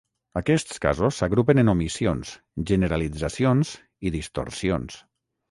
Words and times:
Aquests 0.39 0.79
casos 0.85 1.19
s'agrupen 1.21 1.61
en 1.63 1.69
omissions, 1.73 2.31
generalitzacions 2.71 3.75
i 4.11 4.15
distorsions. 4.19 4.99